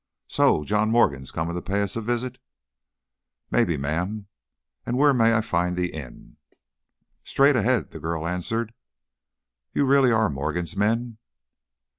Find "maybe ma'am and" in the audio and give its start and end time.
3.51-4.97